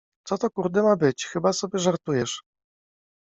[0.23, 2.41] Co to kurde ma być, chyba sobie żartujesz.